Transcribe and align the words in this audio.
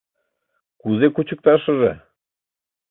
—Кузе 0.81 1.07
кучыкташыже? 1.15 1.93